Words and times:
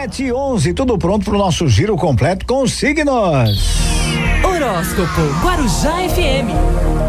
Sete 0.00 0.22
e 0.24 0.32
onze, 0.32 0.72
tudo 0.72 0.96
pronto 0.96 1.26
para 1.26 1.34
o 1.34 1.38
nosso 1.38 1.68
giro 1.68 1.94
completo 1.94 2.46
com 2.46 2.62
os 2.62 2.72
signos. 2.72 3.78
Horóscopo 4.42 5.20
Guarujá 5.42 5.92
FM. 6.08 6.48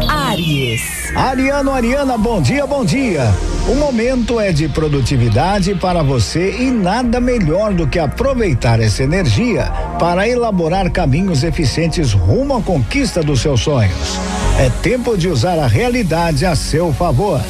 Aries. 0.06 0.82
Ariano, 1.16 1.70
Ariana, 1.70 2.18
bom 2.18 2.42
dia, 2.42 2.66
bom 2.66 2.84
dia. 2.84 3.32
O 3.66 3.74
momento 3.76 4.38
é 4.38 4.52
de 4.52 4.68
produtividade 4.68 5.74
para 5.74 6.02
você 6.02 6.54
e 6.60 6.70
nada 6.70 7.18
melhor 7.18 7.72
do 7.72 7.86
que 7.86 7.98
aproveitar 7.98 8.78
essa 8.78 9.02
energia 9.02 9.72
para 9.98 10.28
elaborar 10.28 10.90
caminhos 10.90 11.44
eficientes 11.44 12.12
rumo 12.12 12.58
à 12.58 12.60
conquista 12.60 13.22
dos 13.22 13.40
seus 13.40 13.62
sonhos. 13.62 14.20
É 14.58 14.68
tempo 14.82 15.16
de 15.16 15.28
usar 15.28 15.58
a 15.58 15.66
realidade 15.66 16.44
a 16.44 16.54
seu 16.54 16.92
favor. 16.92 17.40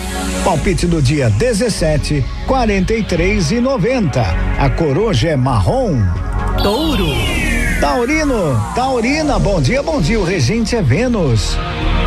Palpite 0.44 0.88
do 0.88 1.00
dia 1.00 1.30
17, 1.30 2.24
43 2.48 3.52
e 3.52 3.60
90. 3.60 4.20
A 4.58 4.70
coroja 4.70 5.28
é 5.28 5.36
marrom. 5.36 5.96
Touro. 6.60 7.41
Taurino, 7.82 8.64
Taurina, 8.76 9.40
bom 9.40 9.60
dia, 9.60 9.82
bom 9.82 10.00
dia. 10.00 10.20
O 10.20 10.22
regente 10.22 10.76
é 10.76 10.80
Vênus. 10.80 11.58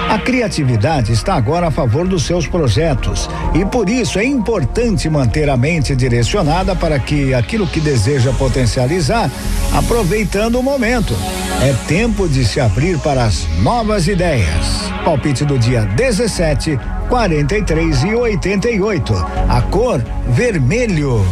A 0.10 0.18
criatividade 0.18 1.12
está 1.12 1.34
agora 1.34 1.68
a 1.68 1.72
favor 1.72 2.08
dos 2.08 2.24
seus 2.24 2.48
projetos 2.48 3.30
e 3.54 3.66
por 3.66 3.90
isso 3.90 4.18
é 4.18 4.24
importante 4.24 5.10
manter 5.10 5.50
a 5.50 5.58
mente 5.58 5.94
direcionada 5.94 6.78
para 6.78 6.98
que 6.98 7.34
aquilo 7.34 7.68
que 7.68 7.82
deseja 7.82 8.32
potencializar, 8.32 9.30
aproveitando 9.74 10.56
o 10.56 10.64
momento. 10.64 11.14
É 11.62 11.74
tempo 11.90 12.26
de 12.26 12.46
se 12.46 12.62
abrir 12.62 12.98
para 13.00 13.26
as 13.26 13.46
novas 13.62 14.08
ideias. 14.08 14.90
Palpite 15.04 15.44
do 15.44 15.60
dia 15.60 15.82
17, 15.82 16.80
43 17.10 18.04
e 18.06 18.16
88. 18.16 19.14
A 19.50 19.62
cor 19.64 20.02
vermelho. 20.30 21.26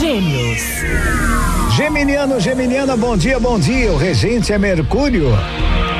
Gêmeos. 0.00 1.61
Geminiano, 1.76 2.38
Geminiana, 2.38 2.94
bom 2.98 3.16
dia, 3.16 3.40
bom 3.40 3.58
dia. 3.58 3.90
O 3.92 3.96
regente 3.96 4.52
é 4.52 4.58
Mercúrio. 4.58 5.28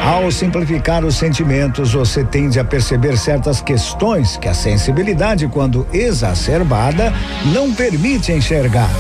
Ao 0.05 0.31
simplificar 0.31 1.03
os 1.03 1.17
sentimentos, 1.17 1.95
você 1.95 2.23
tende 2.23 2.61
a 2.61 2.65
perceber 2.65 3.17
certas 3.17 3.63
questões 3.63 4.37
que 4.37 4.49
a 4.49 4.53
sensibilidade, 4.53 5.49
quando 5.49 5.87
exacerbada, 5.91 7.11
não 7.55 7.73
permite 7.73 8.33
enxergar. 8.33 8.91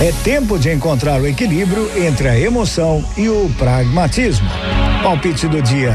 É 0.00 0.10
tempo 0.24 0.58
de 0.58 0.72
encontrar 0.72 1.20
o 1.20 1.26
equilíbrio 1.26 1.90
entre 2.02 2.28
a 2.28 2.38
emoção 2.38 3.04
e 3.14 3.28
o 3.28 3.50
pragmatismo. 3.58 4.48
Palpite 5.02 5.46
do 5.46 5.60
dia: 5.60 5.92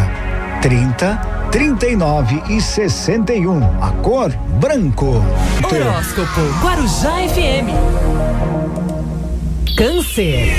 30, 0.61 1.15
39 1.51 2.43
e 2.49 2.61
61. 2.61 3.81
A 3.81 3.89
cor 4.03 4.29
branco. 4.59 5.23
Horóscopo 5.63 6.41
Guarujá 6.61 7.15
FM. 7.29 8.32
Câncer. 9.75 10.53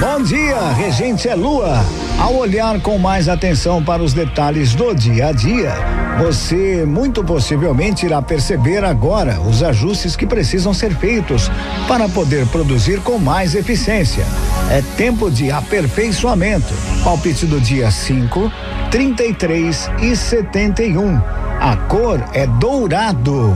Bom 0.00 0.22
dia, 0.22 0.72
regente 0.72 1.28
é 1.28 1.34
Lua. 1.34 1.84
Ao 2.18 2.34
olhar 2.34 2.80
com 2.80 2.96
mais 2.96 3.28
atenção 3.28 3.84
para 3.84 4.02
os 4.02 4.14
detalhes 4.14 4.74
do 4.74 4.94
dia 4.94 5.28
a 5.28 5.32
dia, 5.32 5.74
você 6.18 6.86
muito 6.86 7.22
possivelmente 7.22 8.06
irá 8.06 8.22
perceber 8.22 8.82
agora 8.82 9.38
os 9.42 9.62
ajustes 9.62 10.16
que 10.16 10.26
precisam 10.26 10.72
ser 10.72 10.94
feitos 10.96 11.50
para 11.86 12.08
poder 12.08 12.46
produzir 12.46 13.00
com 13.00 13.18
mais 13.18 13.54
eficiência. 13.54 14.24
É 14.70 14.82
tempo 14.96 15.30
de 15.30 15.50
aperfeiçoamento. 15.50 16.72
Palpite 17.04 17.44
do 17.44 17.60
dia 17.60 17.90
5, 17.90 18.50
33 18.90 19.90
e 20.00 20.16
71. 20.16 21.20
A 21.60 21.76
cor 21.88 22.24
é 22.32 22.46
dourado. 22.46 23.54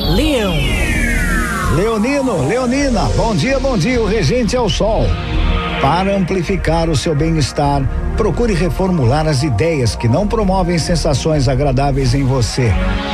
Leão. 0.00 0.73
Leonino, 1.94 2.48
Leonina, 2.48 3.02
bom 3.16 3.36
dia, 3.36 3.60
bom 3.60 3.78
dia. 3.78 4.02
O 4.02 4.04
regente 4.04 4.56
é 4.56 4.60
o 4.60 4.68
sol. 4.68 5.06
Para 5.80 6.16
amplificar 6.16 6.90
o 6.90 6.96
seu 6.96 7.14
bem-estar, 7.14 7.88
procure 8.16 8.52
reformular 8.52 9.28
as 9.28 9.44
ideias 9.44 9.94
que 9.94 10.08
não 10.08 10.26
promovem 10.26 10.76
sensações 10.76 11.46
agradáveis 11.46 12.12
em 12.12 12.24
você. 12.24 12.72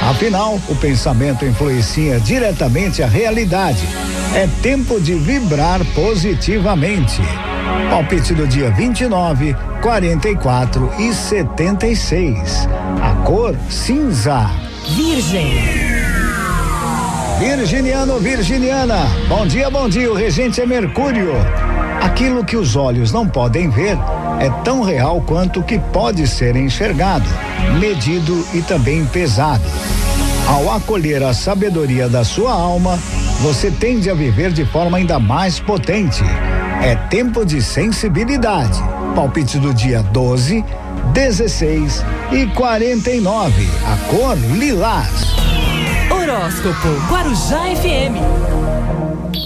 Afinal, 0.09 0.59
o 0.67 0.75
pensamento 0.77 1.45
influencia 1.45 2.19
diretamente 2.21 3.03
a 3.03 3.07
realidade. 3.07 3.87
É 4.35 4.49
tempo 4.63 4.99
de 4.99 5.13
vibrar 5.13 5.85
positivamente. 5.95 7.21
Palpite 7.91 8.33
do 8.33 8.49
dia 8.49 8.71
29, 8.71 9.55
44 9.83 10.91
e 10.99 11.13
76. 11.13 12.67
A 13.03 13.15
cor 13.27 13.55
cinza. 13.69 14.51
Virgem. 14.97 16.00
Virginiano, 17.41 18.19
Virginiana, 18.19 19.07
bom 19.27 19.47
dia, 19.47 19.71
bom 19.71 19.89
dia. 19.89 20.13
O 20.13 20.15
regente 20.15 20.61
é 20.61 20.67
Mercúrio. 20.67 21.33
Aquilo 21.99 22.45
que 22.45 22.55
os 22.55 22.77
olhos 22.77 23.13
não 23.13 23.27
podem 23.27 23.71
ver 23.71 23.97
é 24.39 24.51
tão 24.63 24.83
real 24.83 25.23
quanto 25.23 25.61
o 25.61 25.63
que 25.63 25.79
pode 25.79 26.27
ser 26.27 26.55
enxergado, 26.55 27.25
medido 27.81 28.47
e 28.53 28.61
também 28.61 29.07
pesado. 29.07 29.65
Ao 30.47 30.71
acolher 30.71 31.23
a 31.23 31.33
sabedoria 31.33 32.11
da 32.11 32.25
sua 32.25 32.53
alma, 32.53 32.99
você 33.41 33.71
tende 33.71 34.11
a 34.11 34.15
viver 34.15 34.53
de 34.53 34.67
forma 34.67 34.99
ainda 34.99 35.19
mais 35.19 35.59
potente. 35.59 36.23
É 36.83 36.95
tempo 37.09 37.43
de 37.43 37.63
sensibilidade. 37.63 38.79
Palpite 39.15 39.59
do 39.59 39.73
dia 39.73 40.03
12, 40.03 40.63
16 41.15 42.05
e 42.33 42.47
49. 42.49 43.67
A 43.87 43.97
cor 44.11 44.37
lilás. 44.37 45.50
Horóscopo 46.11 46.89
Guarujá 47.09 47.61
FM. 47.77 48.19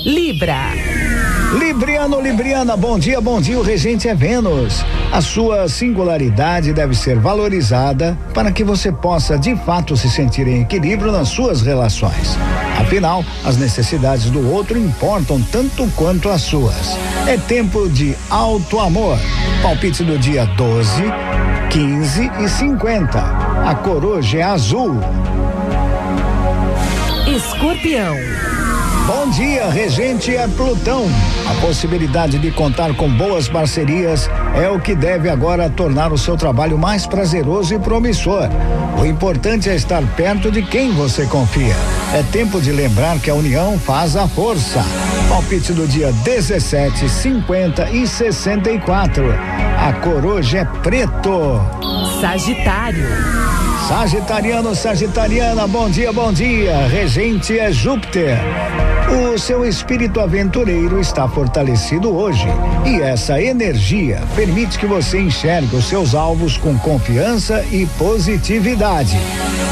Libra. 0.04 0.72
Libriano, 1.58 2.20
Libriana, 2.20 2.76
bom 2.76 2.98
dia, 2.98 3.20
bom 3.20 3.40
dia. 3.40 3.58
O 3.58 3.62
regente 3.62 4.08
é 4.08 4.14
Vênus. 4.14 4.84
A 5.12 5.20
sua 5.20 5.68
singularidade 5.68 6.72
deve 6.72 6.94
ser 6.94 7.18
valorizada 7.18 8.18
para 8.32 8.50
que 8.50 8.64
você 8.64 8.90
possa 8.90 9.38
de 9.38 9.54
fato 9.54 9.96
se 9.96 10.10
sentir 10.10 10.48
em 10.48 10.62
equilíbrio 10.62 11.12
nas 11.12 11.28
suas 11.28 11.62
relações. 11.62 12.36
Afinal, 12.80 13.24
as 13.44 13.56
necessidades 13.56 14.30
do 14.30 14.50
outro 14.50 14.78
importam 14.78 15.40
tanto 15.52 15.86
quanto 15.94 16.28
as 16.28 16.42
suas. 16.42 16.96
É 17.28 17.36
tempo 17.36 17.88
de 17.88 18.16
alto 18.28 18.80
amor. 18.80 19.18
Palpite 19.62 20.02
do 20.02 20.18
dia 20.18 20.44
12, 20.44 21.02
15 21.70 22.30
e 22.40 22.48
50. 22.48 23.18
A 23.18 23.74
coroja 23.76 24.38
é 24.38 24.42
azul. 24.42 24.98
Escorpião. 27.34 28.14
Bom 29.08 29.28
dia, 29.28 29.68
regente 29.68 30.36
é 30.36 30.46
Plutão. 30.46 31.04
A 31.50 31.66
possibilidade 31.66 32.38
de 32.38 32.52
contar 32.52 32.94
com 32.94 33.10
boas 33.10 33.48
parcerias 33.48 34.30
é 34.54 34.68
o 34.70 34.78
que 34.78 34.94
deve 34.94 35.28
agora 35.28 35.68
tornar 35.68 36.12
o 36.12 36.16
seu 36.16 36.36
trabalho 36.36 36.78
mais 36.78 37.08
prazeroso 37.08 37.74
e 37.74 37.78
promissor. 37.80 38.48
O 38.96 39.04
importante 39.04 39.68
é 39.68 39.74
estar 39.74 40.00
perto 40.14 40.48
de 40.48 40.62
quem 40.62 40.92
você 40.92 41.26
confia. 41.26 41.74
É 42.14 42.22
tempo 42.22 42.60
de 42.60 42.70
lembrar 42.70 43.18
que 43.18 43.28
a 43.28 43.34
união 43.34 43.80
faz 43.80 44.14
a 44.14 44.28
força. 44.28 44.84
Palpite 45.28 45.72
do 45.72 45.88
dia 45.88 46.12
17, 46.12 47.08
50 47.08 47.90
e 47.90 48.06
64. 48.06 49.24
A 49.76 49.92
coroja 49.94 50.58
é 50.58 50.64
preto. 50.64 51.60
Sagitário. 52.20 53.53
Sagitariano, 53.88 54.74
Sagitariana, 54.74 55.66
bom 55.66 55.90
dia, 55.90 56.10
bom 56.10 56.32
dia. 56.32 56.86
Regente 56.86 57.58
é 57.58 57.70
Júpiter. 57.70 58.38
O 59.34 59.38
seu 59.38 59.62
espírito 59.66 60.20
aventureiro 60.20 60.98
está 60.98 61.28
fortalecido 61.28 62.16
hoje 62.16 62.46
e 62.86 63.02
essa 63.02 63.40
energia 63.42 64.22
permite 64.34 64.78
que 64.78 64.86
você 64.86 65.20
enxergue 65.20 65.76
os 65.76 65.84
seus 65.84 66.14
alvos 66.14 66.56
com 66.56 66.78
confiança 66.78 67.62
e 67.70 67.84
positividade. 67.98 69.18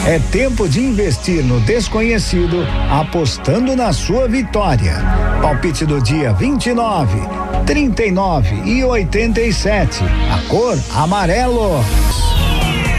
É 0.06 0.18
tempo 0.30 0.68
de 0.68 0.80
investir 0.80 1.42
no 1.42 1.58
desconhecido, 1.60 2.66
apostando 2.90 3.74
na 3.74 3.94
sua 3.94 4.28
vitória. 4.28 4.96
Palpite 5.40 5.86
do 5.86 6.02
dia 6.02 6.34
29, 6.34 7.18
39 7.64 8.56
e 8.66 8.84
87. 8.84 10.04
A 10.04 10.48
cor 10.48 10.78
amarelo. 10.94 11.82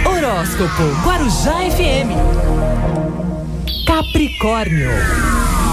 Horóscopo 0.06 0.84
Guarujá 1.04 1.54
FM. 1.72 2.12
Capricórnio. 3.88 4.92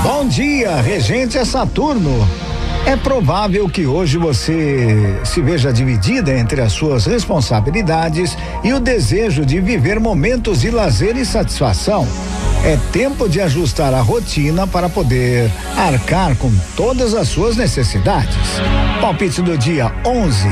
Bom 0.03 0.27
dia, 0.29 0.81
regente 0.81 1.37
é 1.37 1.45
Saturno. 1.45 2.27
É 2.87 2.97
provável 2.97 3.69
que 3.69 3.87
hoje 3.87 4.19
você 4.19 5.21
se 5.25 5.43
veja 5.43 5.73
dividida 5.73 6.33
entre 6.33 6.61
as 6.61 6.73
suas 6.73 7.07
responsabilidades 7.07 8.37
e 8.63 8.73
o 8.73 8.81
desejo 8.81 9.45
de 9.45 9.61
viver 9.61 9.99
momentos 9.99 10.61
de 10.61 10.71
lazer 10.71 11.17
e 11.17 11.27
satisfação. 11.27 12.07
É 12.65 12.79
tempo 12.93 13.29
de 13.29 13.41
ajustar 13.41 13.93
a 13.93 14.01
rotina 14.01 14.67
para 14.67 14.89
poder 14.89 15.51
arcar 15.77 16.37
com 16.37 16.53
todas 16.77 17.15
as 17.15 17.29
suas 17.29 17.57
necessidades. 17.57 18.37
Palpite 19.01 19.43
do 19.43 19.57
dia 19.57 19.93
11, 20.05 20.49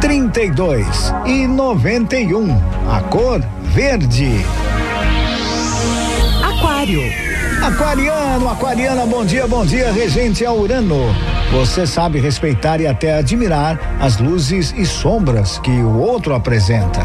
32 0.00 1.12
e 1.26 1.46
91. 1.46 2.50
A 2.88 3.00
cor 3.00 3.40
verde. 3.62 4.44
Aquário. 6.42 7.02
Aquariano, 7.62 8.48
aquariana, 8.48 9.04
bom 9.04 9.24
dia, 9.24 9.46
bom 9.48 9.66
dia, 9.66 9.90
regente 9.90 10.44
é 10.44 10.50
Urano. 10.50 11.12
Você 11.50 11.86
sabe 11.86 12.20
respeitar 12.20 12.80
e 12.80 12.86
até 12.86 13.18
admirar 13.18 13.98
as 14.00 14.18
luzes 14.18 14.72
e 14.76 14.86
sombras 14.86 15.58
que 15.58 15.70
o 15.70 15.98
outro 15.98 16.34
apresenta. 16.34 17.00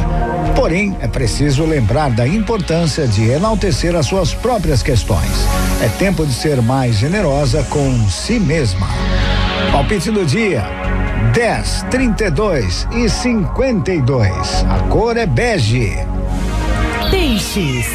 Porém, 0.55 0.95
é 1.01 1.07
preciso 1.07 1.65
lembrar 1.65 2.11
da 2.11 2.27
importância 2.27 3.07
de 3.07 3.27
enaltecer 3.29 3.95
as 3.95 4.05
suas 4.05 4.33
próprias 4.33 4.83
questões. 4.83 5.31
É 5.81 5.87
tempo 5.97 6.23
de 6.25 6.33
ser 6.33 6.61
mais 6.61 6.97
generosa 6.97 7.63
com 7.63 8.07
si 8.07 8.39
mesma. 8.39 8.87
Palpite 9.71 10.11
do 10.11 10.23
dia: 10.23 10.63
10, 11.31 11.85
32 11.89 12.87
e 12.91 13.09
52. 13.09 14.65
A 14.69 14.79
cor 14.89 15.15
é 15.15 15.25
bege. 15.25 15.97
Peixes. 17.09 17.87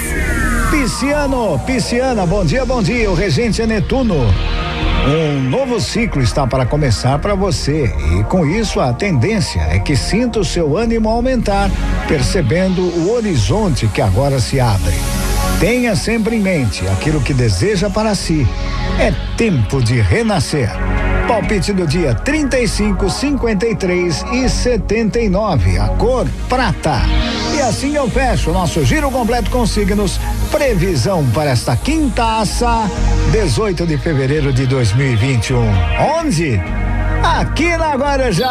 Pisciano, 0.71 1.59
Pisciana, 1.61 2.27
bom 2.27 2.45
dia, 2.45 2.65
bom 2.65 2.83
dia. 2.83 3.11
O 3.11 3.15
regente 3.15 3.61
é 3.61 3.67
Netuno. 3.67 4.27
Um 5.07 5.41
novo 5.49 5.81
ciclo 5.81 6.23
está 6.23 6.47
para 6.47 6.67
começar 6.67 7.19
para 7.19 7.35
você 7.35 7.93
e 8.19 8.25
com 8.25 8.45
isso 8.45 8.81
a 8.81 8.93
tendência 8.93 9.61
é 9.63 9.79
que 9.79 9.97
sinta 9.97 10.41
o 10.41 10.45
seu 10.45 10.77
ânimo 10.77 11.09
aumentar, 11.09 11.71
percebendo 12.07 12.83
o 12.83 13.13
horizonte 13.13 13.87
que 13.89 14.03
agora 14.03 14.39
se 14.41 14.61
abre. 14.61 14.95
Tenha 15.61 15.97
sempre 15.97 16.37
em 16.37 16.41
mente 16.41 16.87
aquilo 16.89 17.21
que 17.21 17.33
deseja 17.33 17.89
para 17.89 18.15
si. 18.15 18.47
É 19.01 19.13
tempo 19.37 19.83
de 19.83 20.01
renascer. 20.01 20.71
Palpite 21.29 21.75
do 21.75 21.87
dia 21.87 22.15
35, 22.15 23.11
53 23.11 24.25
e 24.33 24.49
79. 24.49 25.79
A 25.79 25.89
cor 25.89 26.27
prata. 26.49 27.03
E 27.55 27.61
assim 27.61 27.95
eu 27.95 28.09
fecho 28.09 28.51
nosso 28.51 28.83
giro 28.83 29.11
completo 29.11 29.51
com 29.51 29.67
signos. 29.67 30.19
Previsão 30.51 31.25
para 31.35 31.51
esta 31.51 31.77
quintaça, 31.77 32.91
18 33.31 33.87
de 33.87 33.99
fevereiro 33.99 34.55
de 34.55 34.67
2021. 34.67 35.61
Onde? 36.19 36.59
Aqui 37.23 37.77
na 37.77 37.95
Guarujá. 37.95 38.49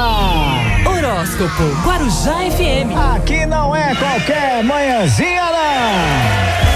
Horóscopo 0.86 1.64
Guarujá 1.84 2.36
FM. 2.52 2.96
Aqui 3.16 3.48
não 3.48 3.76
é 3.76 3.96
qualquer 3.96 4.64
manhãzinha, 4.64 5.46
não. 5.52 6.67